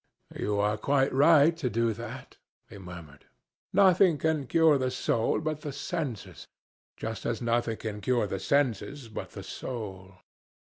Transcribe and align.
"You 0.35 0.59
are 0.59 0.77
quite 0.77 1.13
right 1.13 1.55
to 1.57 1.69
do 1.69 1.93
that," 1.93 2.37
he 2.67 2.79
murmured. 2.79 3.25
"Nothing 3.71 4.17
can 4.17 4.47
cure 4.47 4.79
the 4.79 4.89
soul 4.89 5.39
but 5.41 5.61
the 5.61 5.71
senses, 5.71 6.47
just 6.97 7.23
as 7.23 7.39
nothing 7.39 7.77
can 7.77 8.01
cure 8.01 8.25
the 8.25 8.39
senses 8.39 9.09
but 9.09 9.29
the 9.33 9.43
soul." 9.43 10.15